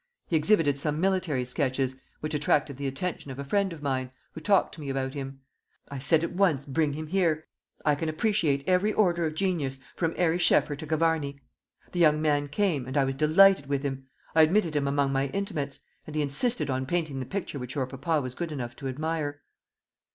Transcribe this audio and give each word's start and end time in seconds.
He 0.25 0.35
exhibited 0.35 0.79
some 0.79 0.99
military 0.99 1.45
sketches, 1.45 1.95
which 2.21 2.33
attracted 2.33 2.77
the 2.77 2.87
attention 2.87 3.29
of 3.29 3.37
a 3.37 3.43
friend 3.43 3.71
of 3.71 3.83
mine, 3.83 4.09
who 4.31 4.41
talked 4.41 4.73
to 4.73 4.81
me 4.81 4.89
about 4.89 5.13
him. 5.13 5.41
I 5.91 5.99
said 5.99 6.23
at 6.23 6.31
once, 6.33 6.65
'Bring 6.65 6.93
him 6.93 7.05
here. 7.05 7.45
I 7.85 7.93
can 7.93 8.09
appreciate 8.09 8.63
every 8.67 8.91
order 8.93 9.27
of 9.27 9.35
genius, 9.35 9.79
from 9.95 10.15
Ary 10.17 10.39
Scheffer 10.39 10.75
to 10.75 10.87
Gavarni.' 10.87 11.39
The 11.91 11.99
young 11.99 12.19
man 12.19 12.47
came, 12.47 12.87
and 12.87 12.97
I 12.97 13.03
was 13.03 13.13
delighted 13.13 13.67
with 13.67 13.83
him. 13.83 14.07
I 14.33 14.41
admitted 14.41 14.75
him 14.75 14.87
among 14.87 15.11
my 15.13 15.27
intimates; 15.27 15.81
and 16.07 16.15
he 16.15 16.23
insisted 16.23 16.67
on 16.71 16.87
painting 16.87 17.19
the 17.19 17.25
picture 17.27 17.59
which 17.59 17.75
your 17.75 17.85
papa 17.85 18.21
was 18.21 18.33
good 18.33 18.51
enough 18.51 18.75
to 18.77 18.87
admire." 18.87 19.41